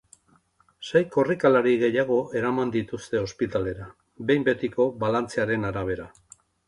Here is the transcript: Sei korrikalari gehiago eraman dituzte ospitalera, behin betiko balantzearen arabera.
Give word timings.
Sei 0.85 1.01
korrikalari 1.15 1.73
gehiago 1.83 2.17
eraman 2.41 2.73
dituzte 2.77 3.21
ospitalera, 3.25 3.85
behin 4.31 4.47
betiko 4.49 4.89
balantzearen 5.05 5.69
arabera. 5.71 6.09